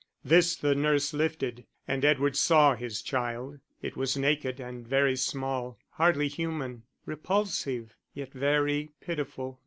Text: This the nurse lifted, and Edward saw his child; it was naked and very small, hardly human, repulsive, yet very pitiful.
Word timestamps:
This 0.25 0.55
the 0.55 0.73
nurse 0.73 1.13
lifted, 1.13 1.67
and 1.87 2.03
Edward 2.03 2.35
saw 2.35 2.73
his 2.73 3.03
child; 3.03 3.59
it 3.83 3.95
was 3.95 4.17
naked 4.17 4.59
and 4.59 4.87
very 4.87 5.15
small, 5.15 5.77
hardly 5.91 6.27
human, 6.27 6.85
repulsive, 7.05 7.93
yet 8.15 8.33
very 8.33 8.89
pitiful. 8.99 9.59